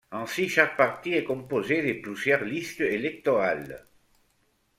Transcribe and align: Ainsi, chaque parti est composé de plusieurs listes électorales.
Ainsi, 0.09 0.49
chaque 0.49 0.77
parti 0.77 1.13
est 1.13 1.23
composé 1.23 1.83
de 1.85 2.01
plusieurs 2.01 2.43
listes 2.43 2.81
électorales. 2.81 3.85